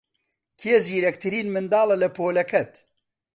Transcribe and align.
کێ 0.59 0.73
زیرەکترین 0.85 1.47
منداڵە 1.53 1.95
لە 2.03 2.09
پۆلەکەت؟ 2.17 2.71